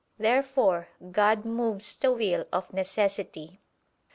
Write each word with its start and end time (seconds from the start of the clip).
Therefore 0.17 0.87
God 1.11 1.45
moves 1.45 1.95
the 1.95 2.11
will 2.11 2.45
of 2.51 2.73
necessity. 2.73 3.59